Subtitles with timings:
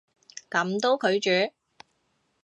[0.49, 1.51] 噉都拒絕？